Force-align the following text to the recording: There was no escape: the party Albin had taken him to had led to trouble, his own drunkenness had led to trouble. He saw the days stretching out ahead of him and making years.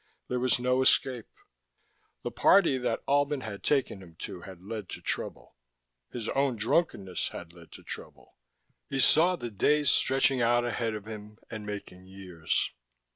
There 0.29 0.39
was 0.39 0.57
no 0.57 0.81
escape: 0.81 1.27
the 2.23 2.31
party 2.31 2.81
Albin 3.07 3.41
had 3.41 3.61
taken 3.61 4.01
him 4.01 4.15
to 4.15 4.41
had 4.41 4.63
led 4.63 4.89
to 4.89 4.99
trouble, 4.99 5.57
his 6.11 6.27
own 6.29 6.55
drunkenness 6.55 7.27
had 7.27 7.53
led 7.53 7.71
to 7.73 7.83
trouble. 7.83 8.35
He 8.89 8.99
saw 8.99 9.35
the 9.35 9.51
days 9.51 9.91
stretching 9.91 10.41
out 10.41 10.65
ahead 10.65 10.95
of 10.95 11.05
him 11.05 11.37
and 11.51 11.67
making 11.67 12.05
years. 12.07 12.71